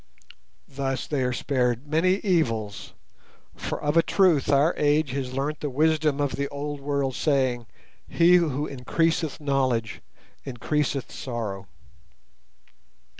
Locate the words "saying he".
7.15-8.37